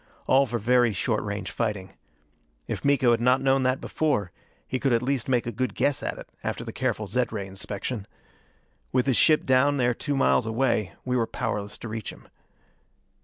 [0.25, 1.93] All for very short range fighting.
[2.67, 4.31] If Miko had not known that before,
[4.67, 7.45] he could at least make a good guess at it after the careful zed ray
[7.45, 8.07] inspection.
[8.91, 12.27] With his ship down there two miles away, we were powerless to reach him.